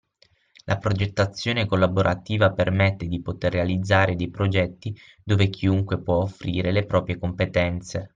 La 0.65 0.79
progettazione 0.79 1.67
collaborativa 1.67 2.51
permette 2.51 3.05
di 3.05 3.21
poter 3.21 3.51
realizzare 3.51 4.15
dei 4.15 4.31
progetti 4.31 4.97
dove 5.23 5.47
chiunque 5.49 6.01
può 6.01 6.23
offrire 6.23 6.71
le 6.71 6.85
proprie 6.87 7.19
competenze 7.19 8.09